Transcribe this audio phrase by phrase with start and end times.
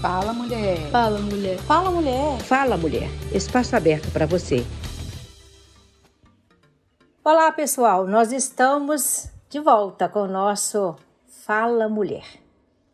[0.00, 0.90] Fala, mulher.
[0.90, 1.58] Fala, mulher.
[1.58, 2.40] Fala, mulher.
[2.40, 3.08] Fala, mulher.
[3.34, 4.64] Espaço aberto para você.
[7.22, 8.06] Olá, pessoal.
[8.06, 10.96] Nós estamos de volta com o nosso
[11.44, 12.24] Fala Mulher.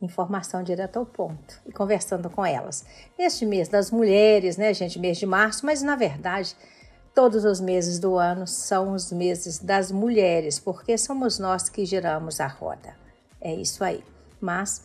[0.02, 2.84] Informação direto ao ponto e conversando com elas.
[3.16, 4.98] Neste mês das mulheres, né, gente?
[4.98, 6.56] Mês de março, mas na verdade,
[7.14, 12.40] todos os meses do ano são os meses das mulheres, porque somos nós que giramos
[12.40, 12.96] a roda.
[13.40, 14.02] É isso aí.
[14.40, 14.82] Mas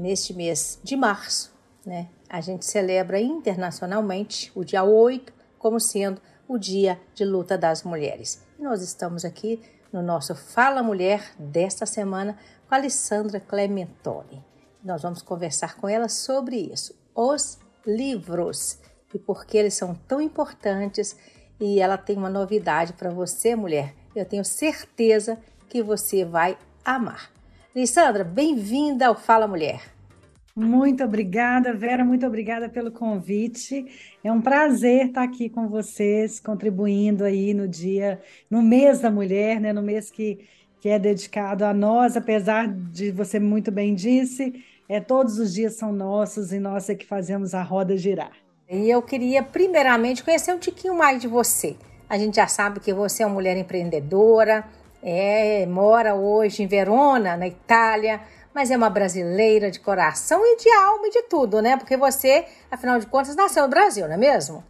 [0.00, 1.52] neste mês de março,
[1.84, 7.82] né, a gente celebra internacionalmente o dia 8 como sendo o Dia de Luta das
[7.82, 8.42] Mulheres.
[8.58, 9.60] Nós estamos aqui
[9.92, 14.44] no nosso Fala Mulher desta semana com a Alessandra Clementoni.
[14.82, 18.78] Nós vamos conversar com ela sobre isso, os livros
[19.12, 21.16] e por que eles são tão importantes.
[21.60, 23.94] E ela tem uma novidade para você, mulher.
[24.16, 25.38] Eu tenho certeza
[25.68, 27.30] que você vai amar.
[27.76, 29.99] Alessandra, bem-vinda ao Fala Mulher.
[30.60, 33.86] Muito obrigada, Vera, muito obrigada pelo convite.
[34.22, 39.58] É um prazer estar aqui com vocês, contribuindo aí no dia, no mês da mulher,
[39.58, 39.72] né?
[39.72, 40.46] No mês que,
[40.78, 45.76] que é dedicado a nós, apesar de você muito bem disse, é todos os dias
[45.76, 48.32] são nossos e nós é que fazemos a roda girar.
[48.68, 51.74] E eu queria primeiramente conhecer um tiquinho mais de você.
[52.06, 54.64] A gente já sabe que você é uma mulher empreendedora,
[55.02, 58.20] é, mora hoje em Verona, na Itália,
[58.54, 61.76] mas é uma brasileira de coração e de alma e de tudo, né?
[61.76, 64.64] Porque você, afinal de contas, nasceu no Brasil, não é mesmo?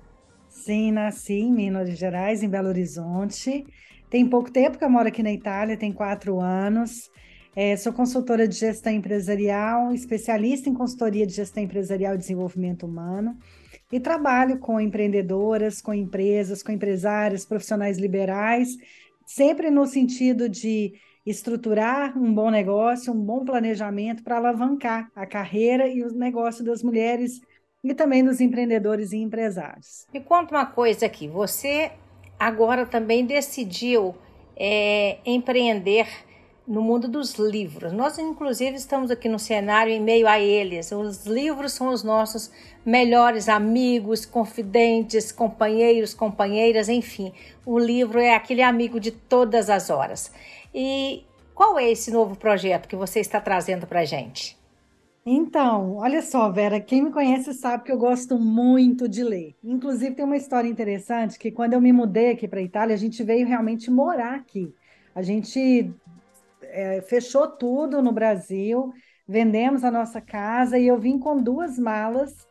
[0.49, 3.67] Sim, nasci em Minas Gerais, em Belo Horizonte.
[4.09, 7.11] Tem pouco tempo que eu moro aqui na Itália, tem quatro anos.
[7.55, 13.37] É, sou consultora de gestão empresarial, especialista em consultoria de gestão empresarial e desenvolvimento humano.
[13.91, 18.77] E trabalho com empreendedoras, com empresas, com empresários, profissionais liberais
[19.31, 20.95] sempre no sentido de
[21.31, 26.83] estruturar um bom negócio, um bom planejamento para alavancar a carreira e o negócio das
[26.83, 27.41] mulheres
[27.83, 30.07] e também dos empreendedores e empresários.
[30.13, 31.93] Me conta uma coisa aqui, você
[32.39, 34.15] agora também decidiu
[34.57, 36.07] é, empreender
[36.67, 37.93] no mundo dos livros.
[37.93, 40.93] Nós, inclusive, estamos aqui no cenário em meio a eles.
[40.93, 42.51] Os livros são os nossos
[42.85, 47.33] melhores amigos, confidentes, companheiros, companheiras, enfim.
[47.67, 50.33] O livro é aquele amigo de todas as horas.
[50.75, 54.59] E qual é esse novo projeto que você está trazendo para a gente?
[55.25, 59.55] Então, olha só, Vera, quem me conhece sabe que eu gosto muito de ler.
[59.63, 62.99] Inclusive, tem uma história interessante que quando eu me mudei aqui para a Itália, a
[62.99, 64.75] gente veio realmente morar aqui.
[65.15, 65.93] A gente
[66.71, 68.93] é, fechou tudo no Brasil,
[69.27, 72.49] vendemos a nossa casa e eu vim com duas malas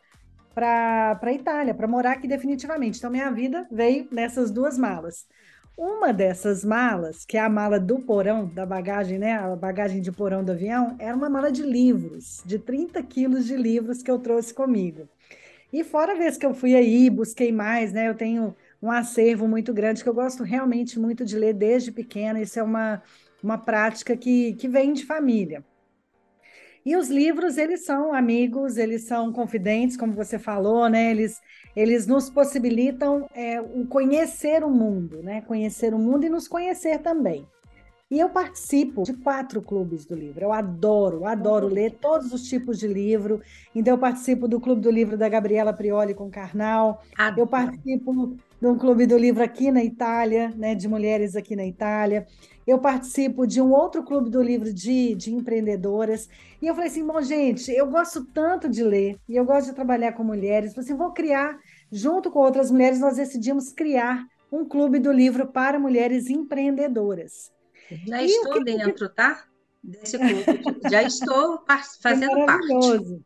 [0.54, 2.98] para a Itália, para morar aqui definitivamente.
[2.98, 5.26] Então, minha vida veio nessas duas malas.
[5.76, 9.38] Uma dessas malas, que é a mala do porão, da bagagem, né?
[9.38, 13.56] A bagagem de porão do avião, era uma mala de livros, de 30 quilos de
[13.56, 15.08] livros que eu trouxe comigo.
[15.72, 18.08] E fora a vez que eu fui aí, busquei mais, né?
[18.08, 22.40] Eu tenho um acervo muito grande que eu gosto realmente muito de ler desde pequena.
[22.40, 23.02] Isso é uma,
[23.42, 25.64] uma prática que, que vem de família.
[26.84, 31.10] E os livros, eles são amigos, eles são confidentes, como você falou, né?
[31.10, 31.38] Eles,
[31.76, 35.42] eles nos possibilitam é, o conhecer o mundo, né?
[35.42, 37.46] Conhecer o mundo e nos conhecer também.
[38.10, 40.42] E eu participo de quatro clubes do livro.
[40.42, 43.40] Eu adoro, adoro ler todos os tipos de livro.
[43.72, 47.04] Então, eu participo do Clube do Livro da Gabriela Prioli com Carnal.
[47.16, 47.42] Adoro.
[47.42, 51.64] Eu participo de um clube do livro aqui na Itália, né, de mulheres aqui na
[51.64, 52.26] Itália.
[52.70, 56.28] Eu participo de um outro clube do livro de, de empreendedoras.
[56.62, 59.74] E eu falei assim: bom, gente, eu gosto tanto de ler e eu gosto de
[59.74, 60.72] trabalhar com mulheres.
[60.72, 61.58] Falei assim: vou criar,
[61.90, 67.50] junto com outras mulheres, nós decidimos criar um clube do livro para mulheres empreendedoras.
[68.06, 69.46] Já e estou dentro, tá?
[69.82, 70.44] Desse clube.
[70.88, 71.64] Já estou
[72.00, 73.20] fazendo é parte.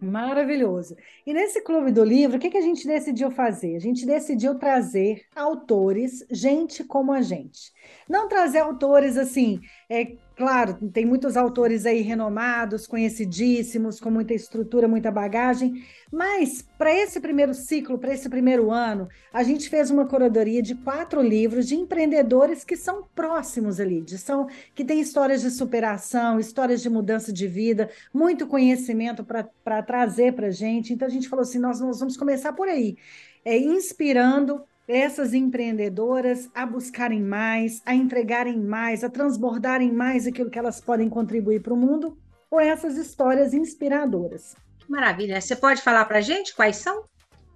[0.00, 0.96] Maravilhoso.
[1.26, 3.76] E nesse Clube do Livro, o que, que a gente decidiu fazer?
[3.76, 7.70] A gente decidiu trazer autores, gente como a gente.
[8.08, 14.88] Não trazer autores assim, é claro, tem muitos autores aí renomados, conhecidíssimos, com muita estrutura,
[14.88, 20.06] muita bagagem, mas para esse primeiro ciclo, para esse primeiro ano, a gente fez uma
[20.06, 25.42] curadoria de quatro livros de empreendedores que são próximos ali, de, são, que têm histórias
[25.42, 30.94] de superação, histórias de mudança de vida, muito conhecimento para trazer para a gente.
[30.94, 32.96] Então a gente falou assim: nós, nós vamos começar por aí,
[33.44, 40.58] é, inspirando essas empreendedoras a buscarem mais, a entregarem mais, a transbordarem mais aquilo que
[40.58, 44.56] elas podem contribuir para o mundo com essas histórias inspiradoras.
[44.88, 45.40] Maravilha.
[45.40, 47.04] Você pode falar para a gente quais são?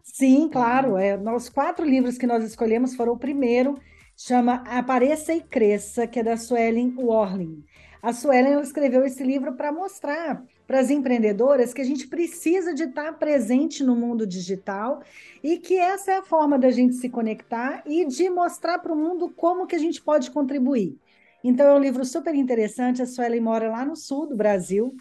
[0.02, 0.96] Sim, claro.
[0.96, 3.76] É, os quatro livros que nós escolhemos foram o primeiro,
[4.16, 7.64] chama Apareça e Cresça, que é da Suelen Warling.
[8.00, 12.84] A Suelen escreveu esse livro para mostrar para as empreendedoras que a gente precisa de
[12.84, 15.02] estar presente no mundo digital
[15.42, 18.96] e que essa é a forma da gente se conectar e de mostrar para o
[18.96, 20.98] mundo como que a gente pode contribuir.
[21.42, 24.96] Então é um livro super interessante, a Suelen mora lá no sul do Brasil,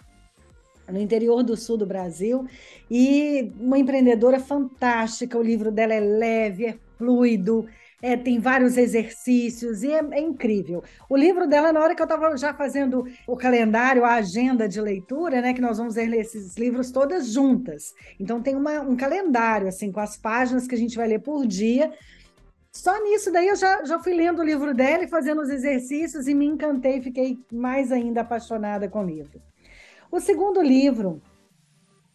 [0.92, 2.46] no interior do sul do Brasil,
[2.92, 5.38] e uma empreendedora fantástica.
[5.38, 7.66] O livro dela é leve, é fluido,
[8.04, 10.84] é, tem vários exercícios e é, é, incrível.
[11.10, 14.82] O livro dela, na hora que eu estava já fazendo o calendário, a agenda de
[14.82, 17.94] leitura, né, que nós vamos ler esses livros todas juntas.
[18.20, 21.48] Então tem uma, um calendário assim com as páginas que a gente vai ler por
[21.48, 21.94] dia.
[22.74, 26.28] Só nisso daí eu já, já fui lendo o livro dela e fazendo os exercícios
[26.28, 29.42] e me encantei, fiquei mais ainda apaixonada com o livro.
[30.12, 31.22] O segundo livro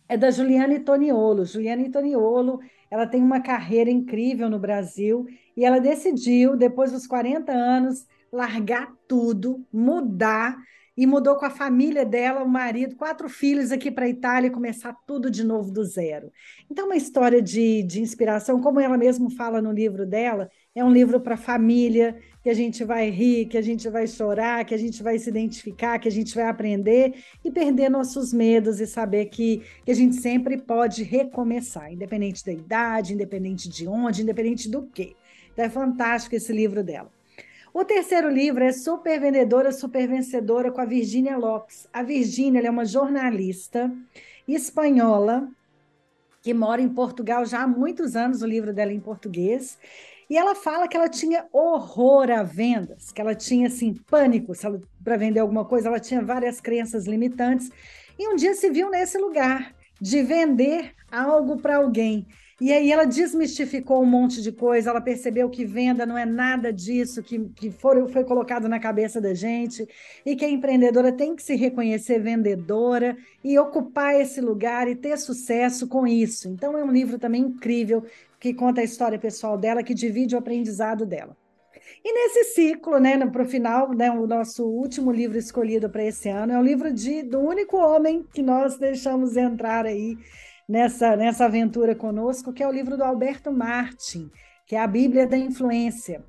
[0.07, 1.47] é da Juliane Toniolo.
[1.47, 5.27] Juliane Toniolo, ela tem uma carreira incrível no Brasil
[5.57, 10.57] e ela decidiu, depois dos 40 anos, largar tudo, mudar
[10.99, 14.93] e mudou com a família dela, o marido, quatro filhos aqui para a Itália começar
[15.07, 16.33] tudo de novo do zero.
[16.69, 20.91] Então, uma história de, de inspiração, como ela mesma fala no livro dela, é um
[20.91, 24.77] livro para família, que a gente vai rir, que a gente vai chorar, que a
[24.77, 29.27] gente vai se identificar, que a gente vai aprender e perder nossos medos e saber
[29.27, 34.83] que, que a gente sempre pode recomeçar, independente da idade, independente de onde, independente do
[34.89, 35.15] quê.
[35.53, 37.18] Então é fantástico esse livro dela.
[37.79, 41.87] O terceiro livro é Super Vendedora, Super Vencedora, com a Virgínia Lopes.
[41.93, 43.89] A Virgínia é uma jornalista
[44.49, 45.49] espanhola
[46.43, 49.79] que mora em Portugal já há muitos anos, o livro dela é em português,
[50.29, 54.53] e ela fala que ela tinha horror a vendas, que ela tinha assim pânico
[55.05, 57.71] para vender alguma coisa, ela tinha várias crenças limitantes.
[58.19, 62.27] E um dia se viu nesse lugar de vender algo para alguém.
[62.61, 66.73] E aí ela desmistificou um monte de coisa, ela percebeu que venda não é nada
[66.73, 69.87] disso que, que foi, foi colocado na cabeça da gente,
[70.27, 75.17] e que a empreendedora tem que se reconhecer vendedora e ocupar esse lugar e ter
[75.19, 76.49] sucesso com isso.
[76.49, 78.05] Então é um livro também incrível
[78.41, 81.37] que conta a história pessoal dela, que divide o aprendizado dela.
[82.05, 86.29] E nesse ciclo, né, para o final, né, o nosso último livro escolhido para esse
[86.29, 90.17] ano é o livro de, do único homem que nós deixamos entrar aí
[90.69, 94.31] nessa, nessa aventura conosco, que é o livro do Alberto Martin,
[94.67, 96.25] que é a Bíblia da Influência.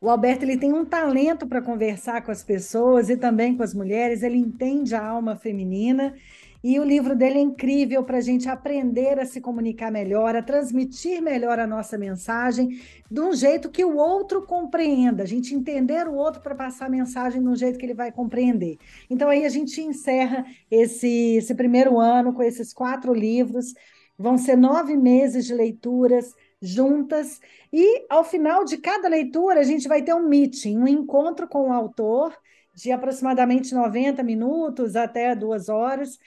[0.00, 3.74] O Alberto ele tem um talento para conversar com as pessoas e também com as
[3.74, 6.14] mulheres, ele entende a alma feminina
[6.62, 10.42] e o livro dele é incrível para a gente aprender a se comunicar melhor, a
[10.42, 12.80] transmitir melhor a nossa mensagem
[13.10, 16.90] de um jeito que o outro compreenda, a gente entender o outro para passar a
[16.90, 18.76] mensagem de um jeito que ele vai compreender.
[19.08, 23.72] Então, aí a gente encerra esse, esse primeiro ano com esses quatro livros.
[24.18, 27.40] Vão ser nove meses de leituras juntas,
[27.72, 31.70] e ao final de cada leitura, a gente vai ter um meeting, um encontro com
[31.70, 32.36] o autor
[32.74, 36.18] de aproximadamente 90 minutos até duas horas,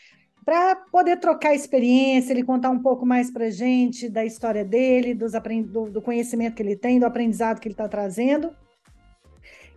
[0.46, 5.14] para poder trocar experiência, ele contar um pouco mais para a gente da história dele,
[5.14, 5.34] dos
[5.92, 8.52] do, conhecimento que ele tem, do aprendizado que ele está trazendo.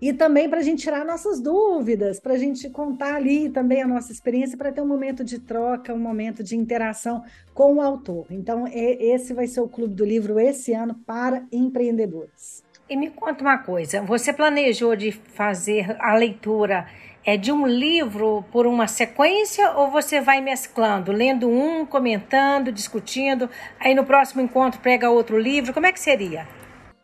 [0.00, 3.86] E também para a gente tirar nossas dúvidas, para a gente contar ali também a
[3.86, 7.24] nossa experiência, para ter um momento de troca, um momento de interação
[7.54, 8.26] com o autor.
[8.30, 12.62] Então, é, esse vai ser o Clube do Livro esse ano para empreendedores.
[12.88, 16.86] E me conta uma coisa: você planejou de fazer a leitura
[17.26, 23.50] é de um livro por uma sequência ou você vai mesclando, lendo um, comentando, discutindo,
[23.80, 25.74] aí no próximo encontro pega outro livro?
[25.74, 26.46] Como é que seria?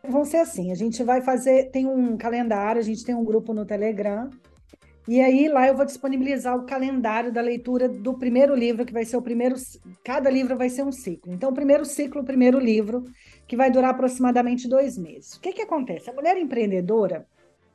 [0.07, 3.53] Vão ser assim, a gente vai fazer, tem um calendário, a gente tem um grupo
[3.53, 4.29] no Telegram,
[5.05, 9.03] e aí lá eu vou disponibilizar o calendário da leitura do primeiro livro, que vai
[9.03, 9.55] ser o primeiro,
[10.05, 11.33] cada livro vai ser um ciclo.
[11.33, 13.03] Então, o primeiro ciclo, o primeiro livro,
[13.45, 15.33] que vai durar aproximadamente dois meses.
[15.33, 16.09] O que que acontece?
[16.09, 17.25] A mulher empreendedora,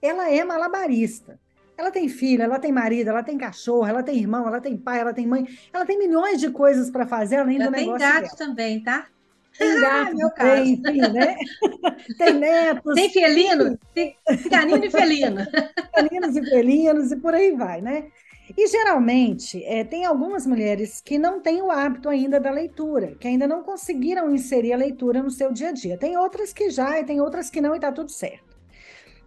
[0.00, 1.38] ela é malabarista.
[1.78, 4.98] Ela tem filho, ela tem marido, ela tem cachorro, ela tem irmão, ela tem pai,
[4.98, 8.22] ela tem mãe, ela tem milhões de coisas para fazer além do negócio tem gato
[8.22, 8.36] dela.
[8.36, 9.06] também, tá?
[9.56, 11.36] Tem ah, gato, ah, tem, enfim, né?
[12.18, 12.94] tem netos.
[12.94, 14.16] Tem felino, tem
[14.50, 15.46] canino e felino.
[15.94, 18.10] Caninos e felinos e por aí vai, né?
[18.56, 23.28] E geralmente é, tem algumas mulheres que não têm o hábito ainda da leitura, que
[23.28, 25.96] ainda não conseguiram inserir a leitura no seu dia a dia.
[25.96, 28.47] Tem outras que já e tem outras que não, e tá tudo certo.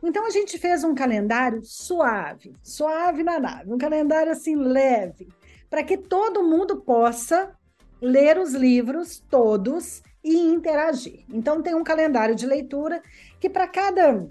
[0.04, 5.28] Então a gente fez um calendário suave, suave na nave, um calendário assim leve,
[5.70, 7.56] para que todo mundo possa
[8.02, 11.24] ler os livros todos e interagir.
[11.30, 13.02] Então tem um calendário de leitura
[13.40, 14.28] que para cada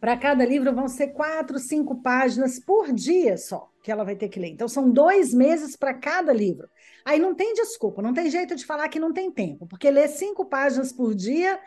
[0.00, 4.28] para cada livro vão ser quatro, cinco páginas por dia só que ela vai ter
[4.28, 4.48] que ler.
[4.48, 6.68] Então são dois meses para cada livro.
[7.04, 10.08] Aí não tem desculpa, não tem jeito de falar que não tem tempo, porque ler
[10.08, 11.58] cinco páginas por dia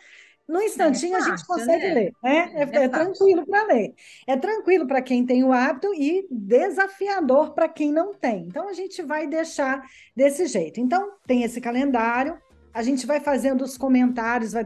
[0.47, 1.93] no instantinho é fácil, a gente consegue né?
[1.93, 2.51] ler, né?
[2.53, 3.93] É, é, é tranquilo para ler.
[4.27, 8.47] É tranquilo para quem tem o hábito e desafiador para quem não tem.
[8.47, 9.81] Então a gente vai deixar
[10.15, 10.79] desse jeito.
[10.81, 12.37] Então tem esse calendário,
[12.73, 14.65] a gente vai fazendo os comentários, vai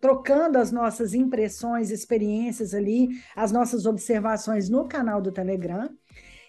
[0.00, 5.90] trocando as nossas impressões, experiências ali, as nossas observações no canal do Telegram.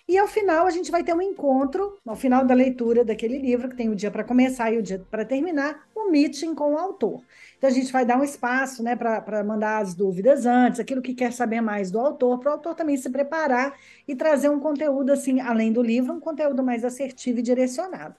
[0.10, 3.70] E ao final a gente vai ter um encontro, ao final da leitura daquele livro,
[3.70, 6.78] que tem o dia para começar e o dia para terminar, um meeting com o
[6.80, 7.22] autor.
[7.56, 11.14] Então a gente vai dar um espaço né, para mandar as dúvidas antes, aquilo que
[11.14, 15.12] quer saber mais do autor, para o autor também se preparar e trazer um conteúdo
[15.12, 18.16] assim, além do livro, um conteúdo mais assertivo e direcionado.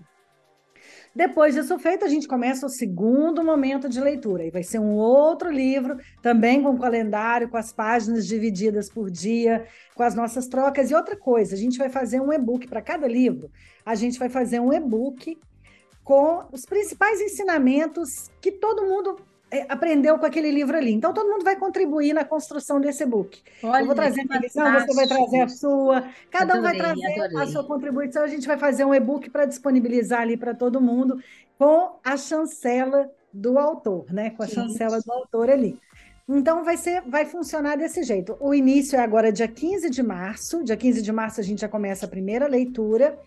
[1.14, 4.44] Depois disso feito, a gente começa o segundo momento de leitura.
[4.44, 9.66] E vai ser um outro livro, também com calendário, com as páginas divididas por dia,
[9.94, 10.90] com as nossas trocas.
[10.90, 13.50] E outra coisa, a gente vai fazer um e-book para cada livro.
[13.84, 15.36] A gente vai fazer um e-book
[16.04, 19.16] com os principais ensinamentos que todo mundo
[19.69, 20.92] aprendeu com aquele livro ali.
[20.92, 23.42] Então, todo mundo vai contribuir na construção desse e-book.
[23.62, 26.76] eu vou trazer a minha visão, você vai trazer a sua, cada adorei, um vai
[26.76, 27.42] trazer adorei.
[27.42, 28.23] a sua contribuição.
[28.23, 31.21] A gente vai fazer um e-book para disponibilizar ali para todo mundo,
[31.59, 34.30] com a chancela do autor, né?
[34.30, 34.54] Com a Sim.
[34.54, 35.78] chancela do autor ali.
[36.28, 38.37] Então vai ser, vai funcionar desse jeito.
[38.38, 40.62] O início é agora dia 15 de março.
[40.62, 43.19] Dia 15 de março a gente já começa a primeira leitura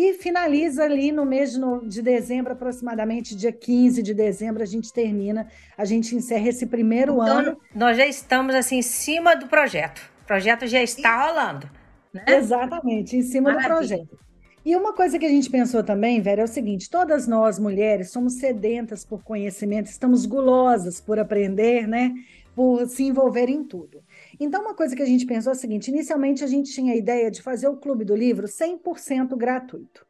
[0.00, 5.48] e finaliza ali no mês de, dezembro, aproximadamente dia 15 de dezembro, a gente termina,
[5.76, 7.60] a gente encerra esse primeiro então, ano.
[7.74, 10.08] Nós já estamos assim em cima do projeto.
[10.22, 11.68] O projeto já está rolando.
[12.14, 12.22] Né?
[12.28, 13.68] Exatamente, em cima Maravilha.
[13.68, 14.18] do projeto.
[14.64, 18.12] E uma coisa que a gente pensou também, Vera, é o seguinte: todas nós mulheres
[18.12, 22.14] somos sedentas por conhecimento, estamos gulosas por aprender, né?
[22.54, 24.00] Por se envolver em tudo.
[24.40, 26.96] Então, uma coisa que a gente pensou é o seguinte: inicialmente a gente tinha a
[26.96, 30.06] ideia de fazer o Clube do Livro 100% gratuito.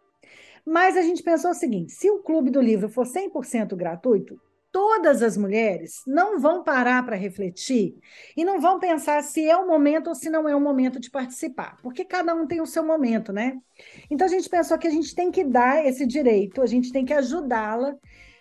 [0.64, 5.22] Mas a gente pensou o seguinte: se o Clube do Livro for 100% gratuito, todas
[5.22, 7.96] as mulheres não vão parar para refletir
[8.36, 11.10] e não vão pensar se é o momento ou se não é o momento de
[11.10, 13.56] participar, porque cada um tem o seu momento, né?
[14.10, 17.04] Então a gente pensou que a gente tem que dar esse direito, a gente tem
[17.04, 17.96] que ajudá-la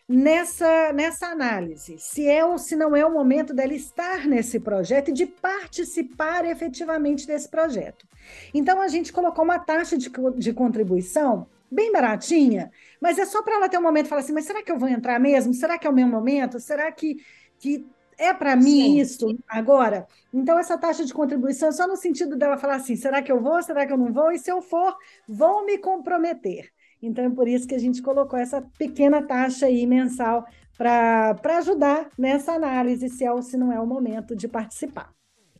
[0.08, 5.10] nessa, nessa análise, se é ou se não é o momento dela estar nesse projeto
[5.10, 8.08] e de participar efetivamente desse projeto.
[8.54, 12.72] Então, a gente colocou uma taxa de, de contribuição bem baratinha,
[13.02, 14.80] mas é só para ela ter um momento e falar assim: mas será que eu
[14.80, 15.54] vou entrar mesmo?
[15.54, 16.60] Será que é o meu momento?
[16.60, 17.18] Será que,
[17.60, 17.86] que
[18.18, 19.00] é para mim Sim.
[19.00, 20.08] isso agora?
[20.34, 23.42] Então, essa taxa de contribuição é só no sentido dela falar assim: será que eu
[23.42, 23.62] vou?
[23.62, 24.32] Será que eu não vou?
[24.32, 24.96] E se eu for,
[25.28, 26.72] vou me comprometer.
[27.02, 30.46] Então, é por isso que a gente colocou essa pequena taxa aí mensal
[30.78, 35.12] para ajudar nessa análise se é ou se não é o momento de participar.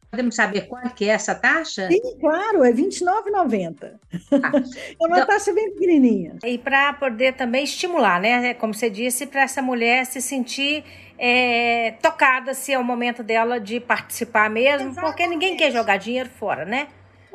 [0.10, 1.90] Podemos saber quanto que é essa taxa?
[1.92, 3.92] Sim, claro, é R$29,90.
[4.32, 4.52] Ah,
[5.02, 6.38] é uma então, taxa bem pequenininha.
[6.46, 8.54] E para poder também estimular, né?
[8.54, 10.86] Como você disse, para essa mulher se sentir
[11.18, 15.02] é, tocada se é o momento dela de participar mesmo, Exatamente.
[15.02, 16.88] porque ninguém quer jogar dinheiro fora, né?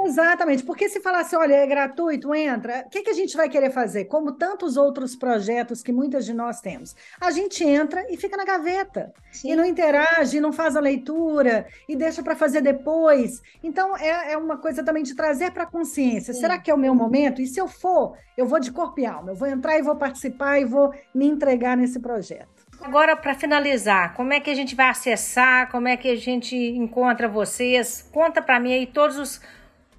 [0.05, 3.71] Exatamente, porque se falasse, olha, é gratuito, entra, o que, que a gente vai querer
[3.71, 4.07] fazer?
[4.07, 6.95] Como tantos outros projetos que muitas de nós temos.
[7.21, 9.53] A gente entra e fica na gaveta, Sim.
[9.53, 13.43] e não interage, não faz a leitura, e deixa para fazer depois.
[13.63, 16.35] Então, é, é uma coisa também de trazer para a consciência.
[16.35, 16.41] Sim.
[16.41, 17.41] Será que é o meu momento?
[17.41, 19.97] E se eu for, eu vou de corpo e alma, eu vou entrar e vou
[19.97, 22.63] participar e vou me entregar nesse projeto.
[22.81, 25.71] Agora, para finalizar, como é que a gente vai acessar?
[25.71, 28.09] Como é que a gente encontra vocês?
[28.13, 29.41] Conta para mim aí todos os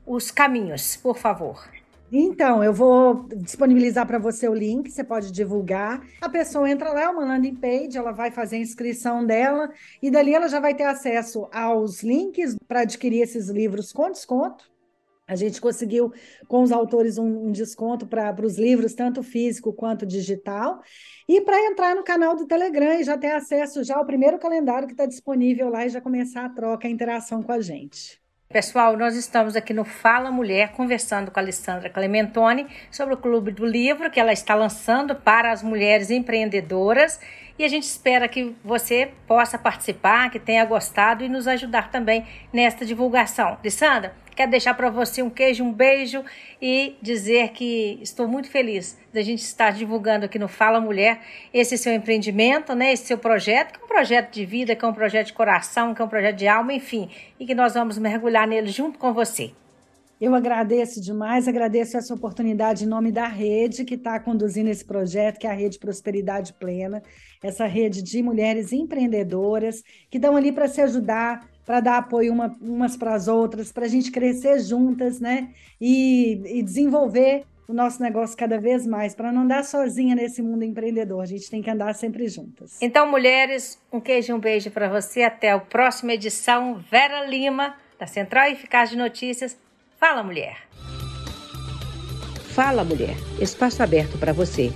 [0.05, 1.67] os caminhos, por favor.
[2.15, 6.05] Então, eu vou disponibilizar para você o link, você pode divulgar.
[6.21, 10.11] A pessoa entra lá, é uma landing page, ela vai fazer a inscrição dela e
[10.11, 14.71] dali ela já vai ter acesso aos links para adquirir esses livros com desconto.
[15.25, 16.13] A gente conseguiu,
[16.47, 20.81] com os autores, um, um desconto para os livros, tanto físico quanto digital.
[21.27, 24.87] E para entrar no canal do Telegram e já ter acesso já ao primeiro calendário
[24.87, 28.22] que está disponível lá e já começar a troca, a interação com a gente.
[28.53, 33.51] Pessoal, nós estamos aqui no Fala Mulher conversando com a Alessandra Clementoni sobre o Clube
[33.51, 37.19] do Livro que ela está lançando para as mulheres empreendedoras
[37.57, 42.27] e a gente espera que você possa participar, que tenha gostado e nos ajudar também
[42.53, 43.57] nesta divulgação.
[43.59, 46.23] Alessandra, Quero deixar para você um queijo, um beijo
[46.61, 51.21] e dizer que estou muito feliz da gente estar divulgando aqui no Fala Mulher
[51.53, 52.91] esse seu empreendimento, né?
[52.91, 55.93] Esse seu projeto, que é um projeto de vida, que é um projeto de coração,
[55.93, 57.09] que é um projeto de alma, enfim,
[57.39, 59.51] e que nós vamos mergulhar nele junto com você.
[60.19, 65.37] Eu agradeço demais, agradeço essa oportunidade em nome da rede que está conduzindo esse projeto,
[65.37, 67.03] que é a Rede Prosperidade Plena,
[67.43, 72.55] essa rede de mulheres empreendedoras que estão ali para se ajudar, para dar apoio uma,
[72.61, 75.49] umas para as outras, para a gente crescer juntas, né?
[75.79, 80.63] E, e, desenvolver o nosso negócio cada vez mais, para não andar sozinha nesse mundo
[80.63, 81.21] empreendedor.
[81.21, 82.77] A gente tem que andar sempre juntas.
[82.81, 85.23] Então, mulheres, um queijo e um beijo para você.
[85.23, 86.83] Até a próxima edição.
[86.91, 89.57] Vera Lima, da Central Eficaz de Notícias.
[89.97, 90.57] Fala, mulher.
[92.53, 94.71] Fala Mulher, espaço aberto para você.